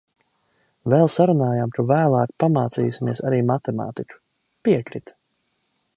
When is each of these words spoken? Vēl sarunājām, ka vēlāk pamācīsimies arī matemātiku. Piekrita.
Vēl 0.93 1.09
sarunājām, 1.15 1.73
ka 1.75 1.85
vēlāk 1.91 2.33
pamācīsimies 2.45 3.23
arī 3.31 3.43
matemātiku. 3.53 4.21
Piekrita. 4.69 5.19